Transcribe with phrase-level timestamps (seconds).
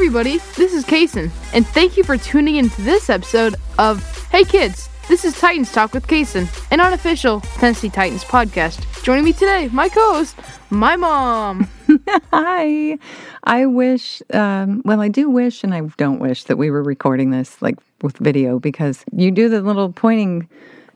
[0.00, 4.44] Everybody, this is Kason, and thank you for tuning in to this episode of Hey
[4.44, 9.02] Kids, this is Titans Talk with Kason, an unofficial Tennessee Titans podcast.
[9.02, 10.36] Joining me today, my co-host,
[10.70, 11.68] my mom.
[12.32, 12.96] Hi.
[13.42, 17.30] I wish, um, well, I do wish and I don't wish that we were recording
[17.30, 20.48] this like with video because you do the little pointing.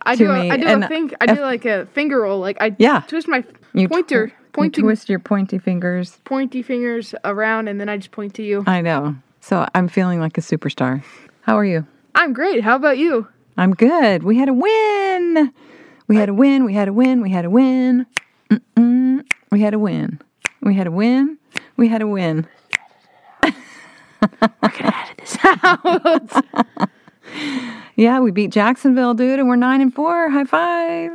[0.03, 0.31] I do.
[0.31, 1.13] A, I do a think.
[1.21, 2.39] I do like a finger roll.
[2.39, 3.01] Like I Yeah.
[3.09, 3.43] twist my
[3.75, 6.19] You pointer, tw- you pointing, twist your pointy fingers.
[6.25, 8.65] pointy fingers around, and then I just point to you.
[8.67, 9.17] I know.
[9.41, 11.03] So I'm feeling like a superstar.
[11.43, 11.87] How are you?
[12.15, 12.63] I'm great.
[12.63, 13.27] How about you?
[13.57, 14.23] I'm good.
[14.23, 15.53] We had a win.
[16.07, 16.65] We had a win.
[16.65, 17.21] We had a win.
[17.23, 18.07] We had a win.
[18.51, 19.25] Mm-mm.
[19.51, 20.21] We had a win.
[20.61, 21.39] We had a win.
[21.77, 22.47] We had a win.
[23.43, 23.51] We're
[24.69, 26.89] gonna edit this out.
[27.97, 30.31] Yeah, we beat Jacksonville, dude, and we're nine and four.
[30.31, 31.11] High five.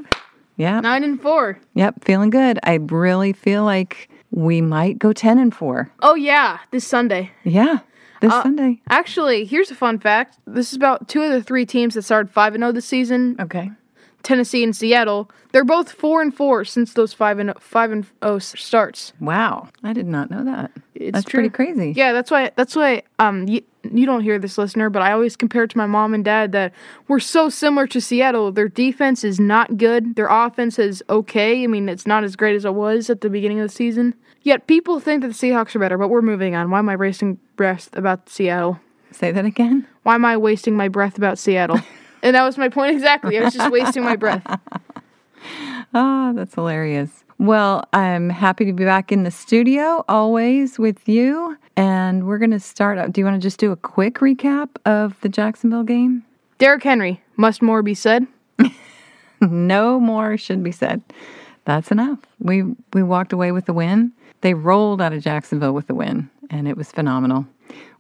[0.58, 0.80] Yeah.
[0.82, 1.60] Nine and four.
[1.76, 2.60] Yep, feeling good.
[2.64, 5.90] I really feel like we might go 10 and 4.
[6.02, 7.32] Oh yeah, this Sunday.
[7.44, 7.80] Yeah,
[8.22, 8.82] this Uh, Sunday.
[8.90, 10.38] Actually, here's a fun fact.
[10.46, 13.36] This is about two of the three teams that started five and zero this season.
[13.40, 13.72] Okay.
[14.24, 15.30] Tennessee and Seattle.
[15.54, 19.14] They're both four and four since those five and five and oh starts.
[19.22, 19.70] Wow.
[19.84, 20.72] I did not know that.
[20.96, 21.40] It's That's true.
[21.50, 21.94] pretty crazy.
[21.96, 22.52] Yeah, that's why.
[22.58, 23.04] That's why.
[23.20, 23.48] Um,
[23.92, 26.52] you, don't hear this, listener, but I always compare it to my mom and dad
[26.54, 26.74] that
[27.08, 28.52] we're so similar to Seattle.
[28.52, 30.16] Their defense is not good.
[30.16, 31.64] Their offense is okay.
[31.64, 34.16] I mean, it's not as great as it was at the beginning of the season.
[34.42, 35.98] Yet people think that the Seahawks are better.
[35.98, 36.72] But we're moving on.
[36.72, 38.80] Why am I racing breath about Seattle?
[39.12, 39.88] Say that again.
[40.04, 41.80] Why am I wasting my breath about Seattle?
[42.22, 43.38] and that was my point exactly.
[43.38, 44.44] I was just wasting my breath.
[45.94, 47.24] Ah, that's hilarious.
[47.40, 51.58] Well, I'm happy to be back in the studio always with you.
[51.76, 53.12] And we're going to start up.
[53.12, 56.24] Do you want to just do a quick recap of the Jacksonville game?
[56.58, 57.22] Derrick Henry.
[57.36, 58.26] Must more be said?
[59.42, 61.04] no more should be said.
[61.66, 62.20] That's enough.
[62.40, 64.12] We we walked away with the win.
[64.42, 67.46] They rolled out of Jacksonville with the win, and it was phenomenal.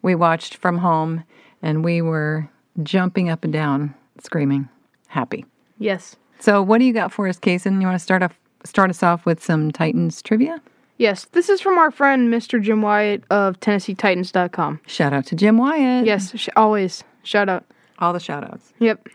[0.02, 1.24] We watched from home,
[1.62, 2.50] and we were
[2.82, 4.70] jumping up and down, screaming,
[5.08, 5.46] happy.
[5.78, 6.16] Yes.
[6.40, 7.82] So, what do you got for us, Kason?
[7.82, 10.62] You want to start off start us off with some Titans trivia?
[10.98, 12.62] Yes, this is from our friend Mr.
[12.62, 14.82] Jim Wyatt of TennesseeTitans.com.
[14.88, 16.06] Shout out to Jim Wyatt.
[16.06, 17.04] Yes, sh- always.
[17.24, 17.66] Shout out.
[18.00, 18.74] all the shout outs.
[18.80, 19.08] Yep.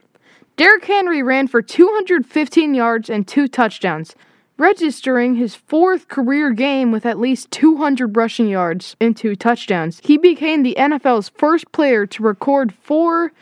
[0.57, 4.15] Derrick Henry ran for 215 yards and two touchdowns,
[4.59, 10.01] registering his fourth career game with at least 200 rushing yards and two touchdowns.
[10.05, 13.33] He became the NFL's first player to record four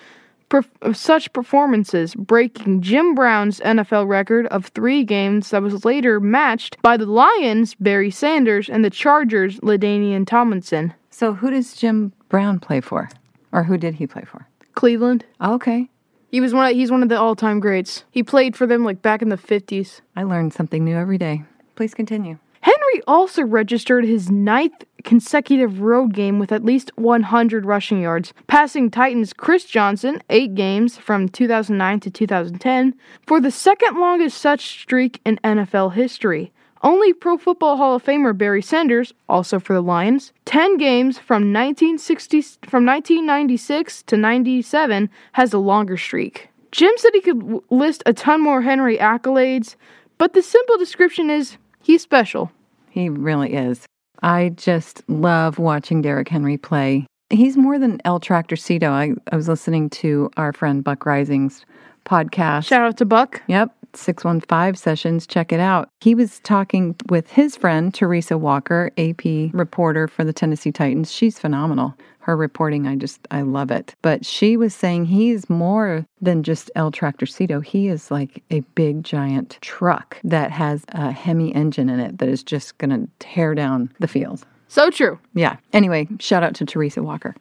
[0.83, 6.81] of such performances, breaking Jim Brown's NFL record of three games that was later matched
[6.83, 10.95] by the Lions' Barry Sanders and the Chargers' LaDainian Tomlinson.
[11.11, 13.09] So, who does Jim Brown play for,
[13.53, 14.47] or who did he play for?
[14.75, 15.25] Cleveland.
[15.41, 15.89] Oh, okay,
[16.31, 16.67] He was one.
[16.67, 18.05] Of, he's one of the all-time greats.
[18.11, 20.01] He played for them like back in the 50s.
[20.17, 21.43] I learned something new every day.
[21.77, 22.39] Please continue.
[22.63, 28.91] Henry also registered his ninth consecutive road game with at least 100 rushing yards, passing
[28.91, 32.95] Titans Chris Johnson eight games from 2009 to 2010
[33.27, 36.53] for the second longest such streak in NFL history.
[36.83, 41.53] Only Pro Football Hall of Famer Barry Sanders, also for the Lions, 10 games from
[41.53, 46.49] 1960 from 1996 to 97 has a longer streak.
[46.73, 49.75] Jim said he could list a ton more Henry accolades,
[50.17, 52.51] but the simple description is he's special.
[52.89, 53.87] He really is.
[54.23, 57.07] I just love watching Derrick Henry play.
[57.31, 58.89] He's more than El Tractorcito.
[58.89, 61.65] I, I was listening to our friend Buck Reising's
[62.05, 62.67] podcast.
[62.67, 63.43] Shout out to Buck.
[63.47, 65.27] Yep, 615 sessions.
[65.27, 65.91] Check it out.
[66.01, 71.13] He was talking with his friend, Teresa Walker, AP reporter for the Tennessee Titans.
[71.13, 71.95] She's phenomenal.
[72.21, 73.95] Her reporting, I just, I love it.
[74.03, 77.65] But she was saying he's more than just El Tractorcito.
[77.65, 82.29] He is like a big, giant truck that has a Hemi engine in it that
[82.29, 84.45] is just going to tear down the field.
[84.69, 85.19] So true.
[85.35, 85.57] Yeah.
[85.73, 87.35] Anyway, shout out to Teresa Walker.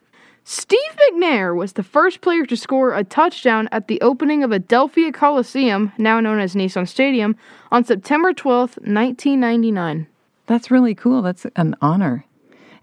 [0.43, 0.79] Steve
[1.11, 5.91] McNair was the first player to score a touchdown at the opening of Adelphia Coliseum,
[5.97, 7.35] now known as Nissan Stadium,
[7.71, 10.07] on September 12th, 1999.
[10.47, 11.21] That's really cool.
[11.21, 12.25] That's an honor.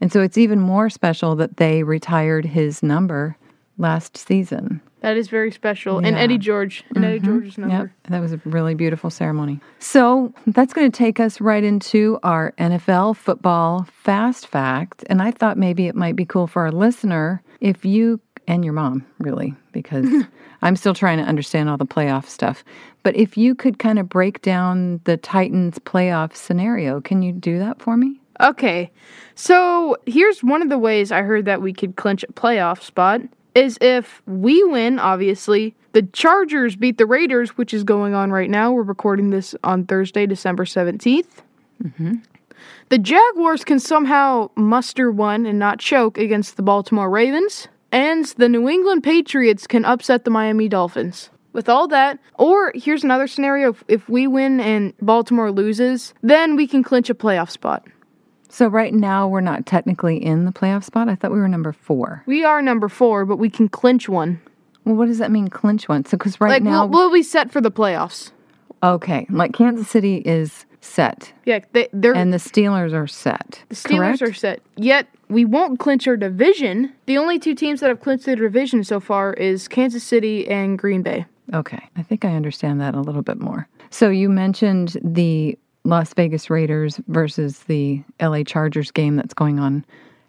[0.00, 3.36] And so it's even more special that they retired his number
[3.78, 4.80] last season.
[5.06, 5.98] That is very special.
[5.98, 6.82] And Eddie George.
[6.96, 7.26] And Eddie mm-hmm.
[7.26, 7.76] George's number.
[7.76, 9.60] Yep, that was a really beautiful ceremony.
[9.78, 15.04] So that's going to take us right into our NFL football fast fact.
[15.08, 18.18] And I thought maybe it might be cool for our listener if you
[18.48, 20.08] and your mom, really, because
[20.62, 22.64] I'm still trying to understand all the playoff stuff.
[23.04, 27.60] But if you could kind of break down the Titans playoff scenario, can you do
[27.60, 28.20] that for me?
[28.40, 28.90] Okay,
[29.36, 33.20] so here's one of the ways I heard that we could clinch a playoff spot
[33.56, 38.50] is if we win, obviously, the Chargers beat the Raiders, which is going on right
[38.50, 38.70] now.
[38.70, 41.26] We're recording this on Thursday, December 17th.
[41.82, 42.16] Mm-hmm.
[42.90, 48.48] The Jaguars can somehow muster one and not choke against the Baltimore Ravens, and the
[48.48, 51.30] New England Patriots can upset the Miami Dolphins.
[51.54, 56.54] With all that, or here's another scenario if, if we win and Baltimore loses, then
[56.56, 57.86] we can clinch a playoff spot.
[58.56, 61.10] So right now we're not technically in the playoff spot.
[61.10, 62.22] I thought we were number four.
[62.24, 64.40] We are number four, but we can clinch one.
[64.86, 66.06] Well, what does that mean, clinch one?
[66.06, 68.30] So because right Like now, we'll, we'll be set for the playoffs.
[68.82, 73.62] okay, like Kansas City is set, Yeah, they, they're and the Steelers are set.
[73.68, 74.22] The Steelers correct?
[74.22, 74.62] are set.
[74.76, 76.94] Yet we won't clinch our division.
[77.04, 80.78] The only two teams that have clinched their division so far is Kansas City and
[80.78, 81.26] Green Bay.
[81.52, 83.68] Okay, I think I understand that a little bit more.
[83.90, 89.84] So you mentioned the Las Vegas Raiders versus the LA Chargers game that's going on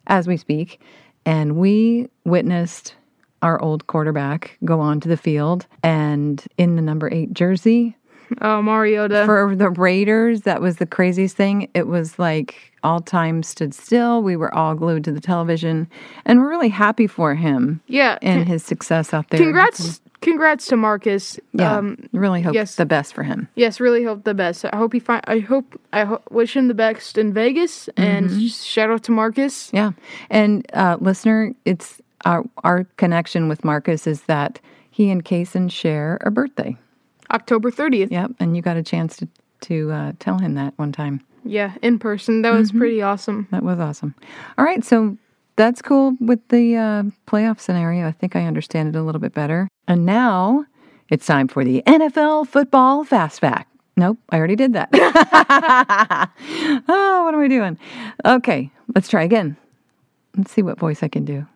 [0.07, 0.79] as we speak,
[1.25, 2.95] and we witnessed
[3.41, 7.95] our old quarterback go onto the field and in the number 8 jersey
[8.41, 9.23] Oh, Mariota.
[9.25, 11.69] for the Raiders, that was the craziest thing.
[11.73, 14.21] It was like all time stood still.
[14.21, 15.87] We were all glued to the television,
[16.25, 18.17] and we're really happy for him yeah.
[18.21, 19.39] and his success out there.
[19.39, 21.39] congrats congrats to Marcus.
[21.53, 22.75] Yeah, Um really hope yes.
[22.75, 23.47] the best for him.
[23.55, 24.65] yes, really hope the best.
[24.65, 28.29] I hope he find I hope I ho- wish him the best in Vegas and
[28.29, 28.47] Mm-hmm.
[28.47, 29.69] shout out to Marcus.
[29.73, 29.91] Yeah,
[30.29, 34.59] and uh, listener, it's our our connection with Marcus is that
[34.91, 36.75] he and Kaysen share a birthday.
[37.31, 38.09] October 30th.
[38.11, 39.27] Yep, and you got a chance to
[39.61, 41.19] to uh, tell him that one time.
[41.43, 42.41] Yeah, in person.
[42.41, 42.79] That was Mm-hmm.
[42.79, 43.47] pretty awesome.
[43.51, 44.13] That was awesome.
[44.57, 45.17] All right, so
[45.57, 48.07] that's cool with the uh, playoff scenario.
[48.07, 49.67] I think I understand it a little bit better.
[49.87, 50.65] And now
[51.09, 53.69] it's time for the NFL football fast fact.
[53.97, 54.89] Nope, I already did that.
[56.87, 57.79] oh, what am I doing?
[58.23, 59.57] Okay, let's try again.
[60.37, 61.47] Let's see what voice I can do.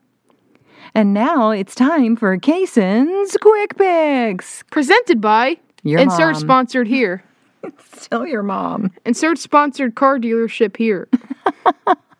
[0.95, 4.63] And now it's time for Kaysen's Quick Picks.
[4.71, 6.41] Presented by Your Insert mom.
[6.41, 7.23] sponsored here.
[7.93, 8.91] Still your mom.
[9.05, 11.07] Insert sponsored car dealership here.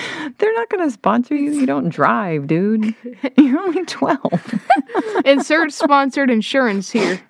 [0.38, 1.52] They're not going to sponsor you.
[1.52, 2.94] You don't drive, dude.
[3.36, 4.60] You're only 12.
[5.24, 7.20] Insert sponsored insurance here.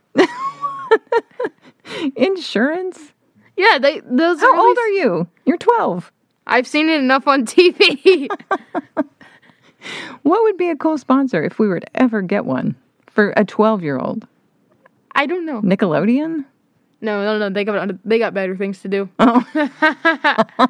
[2.17, 3.13] Insurance?
[3.57, 5.29] Yeah, they those How are old are you?
[5.45, 6.11] You're 12.
[6.47, 8.29] I've seen it enough on TV.
[10.23, 12.77] What would be a cool sponsor if we were to ever get one
[13.11, 14.27] for a 12 year old?
[15.15, 15.61] I don't know.
[15.61, 16.45] Nickelodeon?
[17.03, 17.51] No, no, no.
[17.51, 19.09] They got they got better things to do.
[19.19, 19.45] Oh.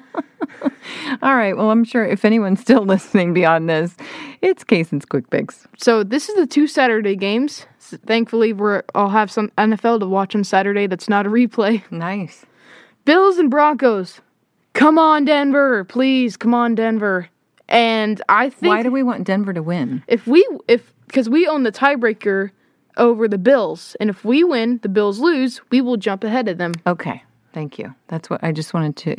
[1.23, 1.57] All right.
[1.57, 3.95] Well, I'm sure if anyone's still listening beyond this,
[4.41, 5.67] it's Kaysen's Quick Picks.
[5.77, 7.67] So this is the two Saturday games.
[7.81, 10.87] Thankfully, we're I'll have some NFL to watch on Saturday.
[10.87, 11.83] That's not a replay.
[11.93, 12.45] Nice.
[13.05, 14.21] Bills and Broncos.
[14.75, 16.37] Come on, Denver, please.
[16.37, 17.29] Come on, Denver.
[17.69, 20.03] And I think Why do we want Denver to win?
[20.09, 22.51] if we if because we own the tiebreaker
[22.97, 26.59] over the Bills, and if we win, the Bills lose, we will jump ahead of
[26.59, 26.73] them.
[26.87, 27.23] Okay.
[27.53, 27.95] Thank you.
[28.09, 29.17] That's what I just wanted to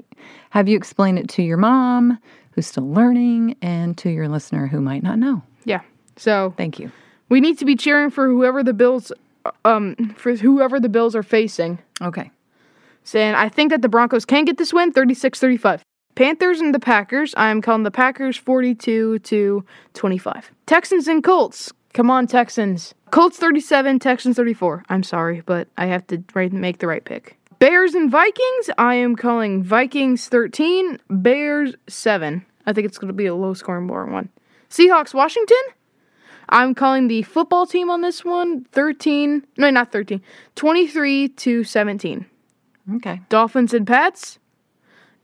[0.49, 2.17] have you explain it to your mom,
[2.51, 5.43] who's still learning, and to your listener who might not know.
[5.65, 5.81] Yeah.
[6.17, 6.91] So Thank you.
[7.29, 9.11] we need to be cheering for whoever the Bills,
[9.65, 11.79] um, for whoever the Bills are facing.
[12.01, 12.31] Okay.
[13.03, 15.81] Saying I think that the Broncos can get this win, 36-35.
[16.15, 17.33] Panthers and the Packers.
[17.35, 20.51] I am calling the Packers 42 to 25.
[20.65, 21.71] Texans and Colts.
[21.94, 22.94] Come on, Texans.
[23.13, 24.85] Colts 37, Texans 34.
[24.89, 27.37] I'm sorry, but I have to make the right pick.
[27.59, 28.71] Bears and Vikings.
[28.79, 32.43] I am calling Vikings 13, Bears 7.
[32.65, 34.29] I think it's going to be a low scoring, boring one.
[34.67, 35.61] Seahawks, Washington.
[36.49, 40.19] I'm calling the football team on this one 13, no, not 13,
[40.55, 42.25] 23 to 17.
[42.95, 43.21] Okay.
[43.29, 44.39] Dolphins and Pats.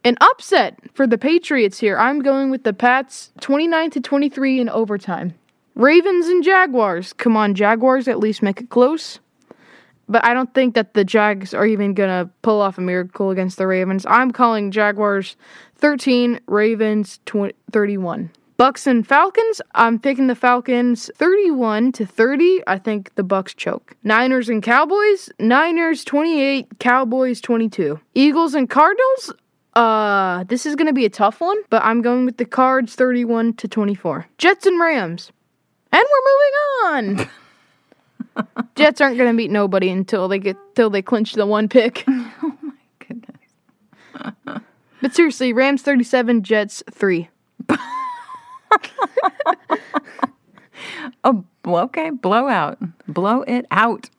[0.04, 1.98] An upset for the Patriots here.
[1.98, 5.34] I'm going with the Pats 29 to 23 in overtime.
[5.80, 7.14] Ravens and Jaguars.
[7.14, 9.20] Come on, Jaguars, at least make it close.
[10.10, 13.30] But I don't think that the Jags are even going to pull off a miracle
[13.30, 14.06] against the Ravens.
[14.06, 15.38] I'm calling Jaguars
[15.78, 18.30] 13, Ravens 20, 31.
[18.58, 19.62] Bucks and Falcons.
[19.74, 22.62] I'm picking the Falcons 31 to 30.
[22.68, 23.96] I think the Bucks choke.
[24.04, 25.30] Niners and Cowboys.
[25.40, 27.98] Niners 28, Cowboys 22.
[28.16, 29.34] Eagles and Cardinals.
[29.76, 32.96] Uh, this is going to be a tough one, but I'm going with the Cards
[32.96, 34.28] 31 to 24.
[34.38, 35.32] Jets and Rams.
[35.92, 37.28] And we're moving
[38.38, 38.66] on.
[38.76, 42.06] Jets aren't going to beat nobody until they get till they clinch the one pick.
[42.42, 44.62] Oh my goodness.
[45.02, 47.30] But seriously, Rams 37, Jets 3.
[51.24, 52.10] Oh, okay.
[52.12, 52.78] Blowout.
[53.08, 54.10] Blow it out.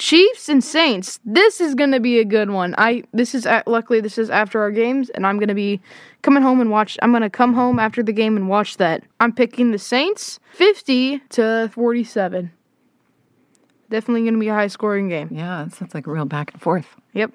[0.00, 1.20] Chiefs and Saints.
[1.26, 2.74] This is going to be a good one.
[2.78, 5.78] I this is at, luckily this is after our games and I'm going to be
[6.22, 9.04] coming home and watch I'm going to come home after the game and watch that.
[9.20, 12.50] I'm picking the Saints 50 to 47.
[13.90, 15.28] Definitely going to be a high scoring game.
[15.30, 16.86] Yeah, it sounds like a real back and forth.
[17.12, 17.34] Yep.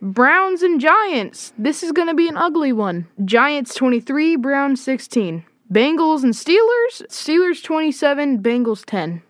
[0.00, 1.52] Browns and Giants.
[1.58, 3.06] This is going to be an ugly one.
[3.22, 5.44] Giants 23, Browns 16.
[5.70, 7.06] Bengals and Steelers.
[7.08, 9.22] Steelers 27, Bengals 10.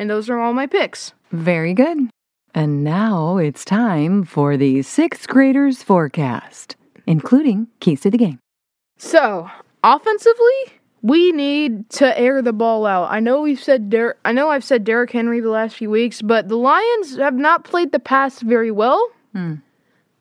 [0.00, 1.12] And those are all my picks.
[1.30, 2.10] Very good.
[2.54, 8.38] And now it's time for the sixth graders forecast, including keys to the game.
[8.96, 9.48] So,
[9.84, 13.10] offensively, we need to air the ball out.
[13.10, 16.22] I know we've said Der- I know I've said Derrick Henry the last few weeks,
[16.22, 19.08] but the Lions have not played the pass very well.
[19.32, 19.56] Hmm.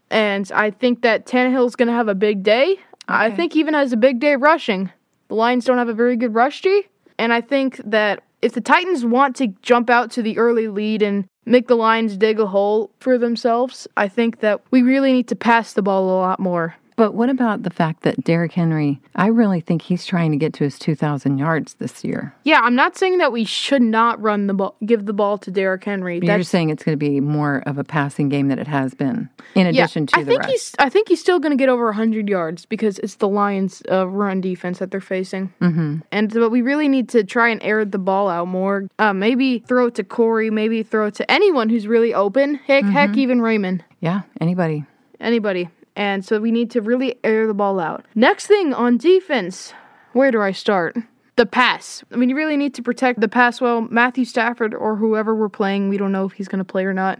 [0.09, 2.77] And I think that Tannehill's going to have a big day.
[3.09, 4.91] I think he even has a big day rushing.
[5.29, 6.83] The Lions don't have a very good rush G,
[7.17, 11.01] and I think that if the Titans want to jump out to the early lead
[11.01, 15.27] and make the Lions dig a hole for themselves, I think that we really need
[15.29, 16.75] to pass the ball a lot more.
[16.97, 20.51] But what about the fact that Derrick Henry, I really think he's trying to get
[20.55, 22.33] to his 2,000 yards this year.
[22.43, 25.51] Yeah, I'm not saying that we should not run the ball, give the ball to
[25.51, 26.15] Derrick Henry.
[26.15, 28.67] You're That's just saying it's going to be more of a passing game than it
[28.67, 29.83] has been, in yeah.
[29.83, 30.51] addition to I the think rest.
[30.51, 30.75] he's.
[30.79, 34.07] I think he's still going to get over 100 yards because it's the Lions' uh,
[34.07, 35.53] run defense that they're facing.
[35.61, 35.97] Mm-hmm.
[36.11, 38.89] And but we really need to try and air the ball out more.
[38.97, 40.49] Uh, maybe throw it to Corey.
[40.49, 42.55] Maybe throw it to anyone who's really open.
[42.55, 43.19] Heck, heck, Mm-hmm.
[43.19, 43.83] even Raymond.
[43.99, 44.83] Yeah, anybody.
[45.19, 45.69] Anybody.
[45.97, 48.05] And so we need to really air the ball out.
[48.13, 49.73] Next thing on defense,
[50.13, 50.95] where do I start?
[51.37, 52.03] The pass.
[52.11, 53.81] I mean, you really need to protect the pass well.
[53.81, 56.93] Matthew Stafford or whoever we're playing, we don't know if he's going to play or
[56.93, 57.19] not.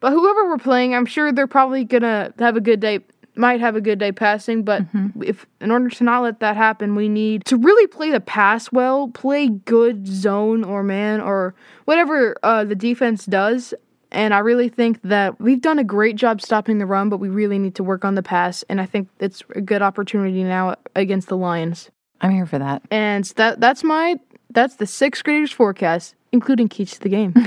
[0.00, 3.00] But whoever we're playing, I'm sure they're probably going to have a good day.
[3.36, 4.82] Might have a good day passing, but
[5.22, 8.70] if in order to not let that happen, we need to really play the pass
[8.72, 13.72] well, play good zone or man or whatever uh, the defense does.
[14.12, 17.28] And I really think that we've done a great job stopping the run, but we
[17.28, 18.64] really need to work on the pass.
[18.68, 21.90] And I think it's a good opportunity now against the Lions.
[22.20, 22.82] I'm here for that.
[22.90, 24.16] And that that's my
[24.50, 27.34] that's the sixth graders forecast, including keys to the game.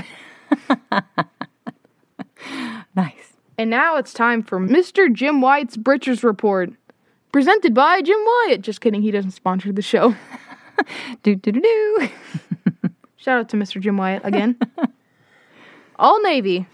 [2.96, 3.32] Nice.
[3.58, 5.12] and now it's time for Mr.
[5.12, 6.70] Jim Wyatt's Breeches Report,
[7.32, 8.60] presented by Jim Wyatt.
[8.60, 10.14] Just kidding, he doesn't sponsor the show.
[11.22, 12.08] Do, do, do, do.
[13.16, 13.80] Shout out to Mr.
[13.80, 14.58] Jim Wyatt again.
[16.04, 16.66] All Navy,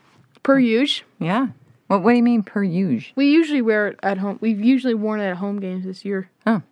[0.43, 1.07] per usual.
[1.21, 1.47] Yeah.
[1.87, 3.13] What, what do you mean per usual?
[3.15, 4.39] We usually wear it at home.
[4.41, 6.29] We've usually worn it at home games this year.
[6.49, 6.63] Oh,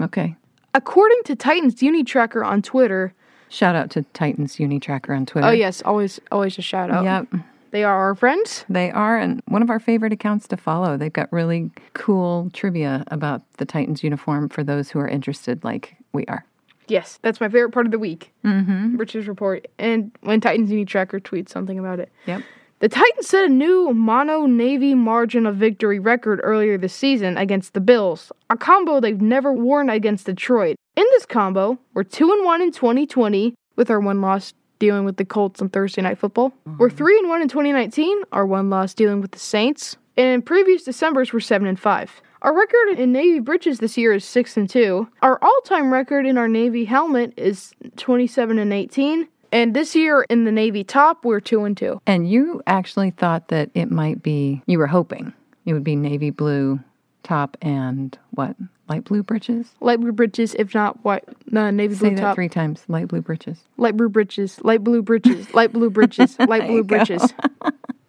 [0.00, 0.34] okay.
[0.74, 3.14] According to Titans Unitracker on Twitter,
[3.48, 5.46] Shout out to Titans Unitracker on Twitter.
[5.46, 7.04] oh yes, always always a shout out.
[7.04, 7.40] Yep.
[7.70, 8.64] They are our friends.
[8.68, 10.96] They are, and one of our favorite accounts to follow.
[10.96, 15.94] They've got really cool trivia about the Titans uniform for those who are interested, like
[16.12, 16.44] we are.
[16.88, 18.32] Yes, that's my favorite part of the week.
[18.44, 18.96] Mm-hmm.
[18.96, 22.10] Breeches report, and when Titans Unitracker tweets something about it.
[22.26, 22.42] Yep.
[22.80, 27.72] The Titans set a new mono Navy margin of victory record earlier this season against
[27.72, 30.76] the Bills, a combo they've never worn against Detroit.
[30.96, 35.16] In this combo, we're 2 and 1 in 2020 with our one loss dealing with
[35.16, 36.52] the Colts on Thursday Night Football.
[36.78, 39.96] We're 3 and 1 in 2019, our one loss dealing with the Saints.
[40.16, 42.22] And in previous Decembers, we're 7 and 5.
[42.44, 45.08] Our record in Navy breeches this year is 6 and 2.
[45.22, 49.26] Our all-time record in our Navy helmet is 27 and 18.
[49.50, 52.02] And this year in the Navy top, we're 2 and 2.
[52.06, 55.32] And you actually thought that it might be, you were hoping
[55.64, 56.80] it would be navy blue
[57.22, 58.56] top and what?
[58.90, 59.70] Light blue breeches?
[59.80, 62.84] light blue breeches, if not white, no, navy Say blue that top, three times.
[62.88, 63.58] Light blue breeches.
[63.78, 67.32] light blue breeches, light blue breeches, light blue breeches, light blue breeches.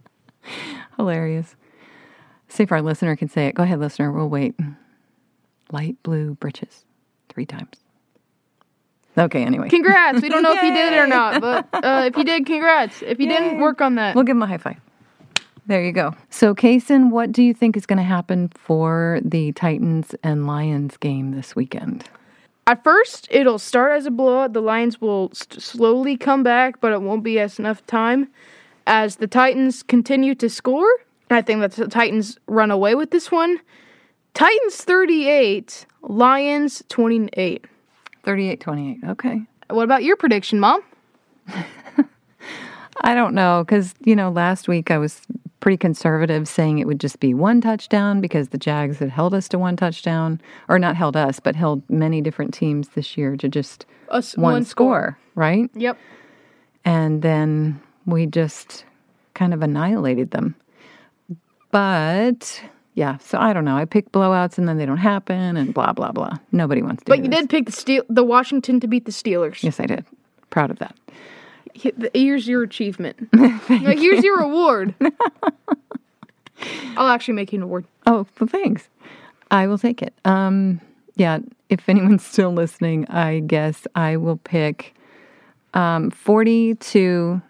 [0.98, 1.56] Hilarious.
[2.48, 3.56] See if our listener can say it.
[3.56, 4.12] Go ahead, listener.
[4.12, 4.56] We'll wait.
[5.72, 6.86] Light blue breeches.
[7.30, 7.78] Three times.
[9.18, 9.70] Okay, anyway.
[9.70, 10.22] Congrats!
[10.22, 13.02] We don't know if you did it or not, but uh, if you did, congrats.
[13.02, 14.14] If you didn't, work on that.
[14.14, 14.78] We'll give him a high five.
[15.68, 16.14] There you go.
[16.30, 20.98] So, Kason, what do you think is going to happen for the Titans and Lions
[20.98, 22.04] game this weekend?
[22.68, 24.54] At first, it'll start as a blowout.
[24.54, 28.28] The Lions will st- slowly come back, but it won't be as enough time
[28.86, 30.90] as the Titans continue to score.
[31.30, 33.60] I think that the Titans run away with this one.
[34.34, 37.66] Titans 38, Lions 28.
[38.24, 38.98] 38 28.
[39.10, 39.42] Okay.
[39.70, 40.82] What about your prediction, Mom?
[43.02, 45.22] I don't know because, you know, last week I was
[45.60, 49.48] pretty conservative saying it would just be one touchdown because the Jags had held us
[49.50, 50.40] to one touchdown,
[50.70, 54.38] or not held us, but held many different teams this year to just A s-
[54.38, 55.70] one, score, right?
[55.74, 55.98] Yep.
[56.84, 58.86] And then we just
[59.34, 60.56] kind of annihilated them.
[61.76, 62.62] But
[62.94, 63.76] yeah, so I don't know.
[63.76, 66.38] I pick blowouts and then they don't happen and blah, blah, blah.
[66.54, 67.42] Nobody wants to But you this.
[67.42, 69.62] did pick the Steel, the Washington to beat the Steelers.
[69.62, 70.06] Yes, I did.
[70.52, 70.96] Proud of that.
[71.74, 73.28] Here's your achievement.
[73.70, 74.96] Like, here's your award.
[76.96, 77.84] I'll actually make you an award.
[78.06, 78.88] Oh, well, thanks.
[79.52, 80.14] I will take it.
[80.24, 80.80] Um,
[81.18, 84.96] yeah, if anyone's still listening, I guess I will pick
[85.74, 87.42] um, 42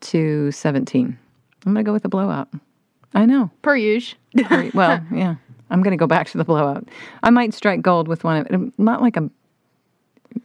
[0.00, 1.18] to 17.
[1.66, 2.48] I'm going to go with a blowout.
[3.14, 3.50] I know.
[3.62, 4.18] Per usual.
[4.74, 5.36] Well, yeah.
[5.70, 6.88] I'm going to go back to the blowout.
[7.22, 8.78] I might strike gold with one of it.
[8.78, 9.30] Not like a.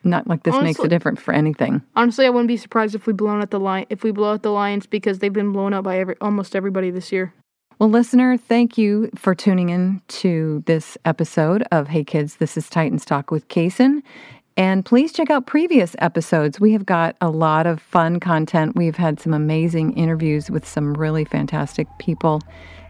[0.04, 1.82] Not like this makes a difference for anything.
[1.96, 4.44] Honestly, I wouldn't be surprised if we blown out the lion if we blow out
[4.44, 7.34] the Lions because they've been blown out by every almost everybody this year.
[7.80, 12.70] Well, listener, thank you for tuning in to this episode of Hey Kids, This is
[12.70, 14.04] Titans Talk with Kason.
[14.60, 16.60] And please check out previous episodes.
[16.60, 18.76] We have got a lot of fun content.
[18.76, 22.42] We've had some amazing interviews with some really fantastic people.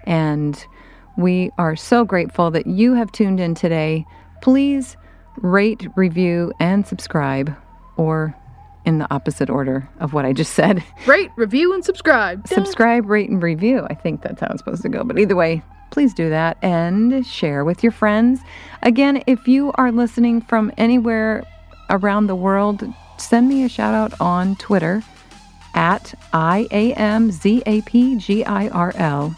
[0.05, 0.65] And
[1.15, 4.03] we are so grateful that you have tuned in today.
[4.41, 4.97] Please
[5.37, 7.55] rate, review, and subscribe,
[7.97, 8.35] or
[8.83, 10.83] in the opposite order of what I just said.
[11.05, 12.47] Rate, review, and subscribe.
[12.51, 13.85] Subscribe, rate, and review.
[13.91, 15.03] I think that's how it's supposed to go.
[15.03, 15.61] But either way,
[15.91, 18.39] please do that and share with your friends.
[18.81, 21.43] Again, if you are listening from anywhere
[21.89, 22.83] around the world,
[23.17, 25.03] send me a shout out on Twitter
[25.73, 29.35] at I A M Z A P G I R L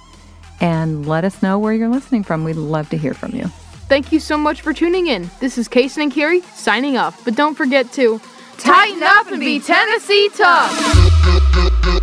[0.59, 2.43] and let us know where you're listening from.
[2.43, 3.47] We'd love to hear from you.
[3.87, 5.29] Thank you so much for tuning in.
[5.39, 7.25] This is Kason and Kiri signing off.
[7.25, 8.21] But don't forget to
[8.57, 11.99] tighten up and be Tennessee tough.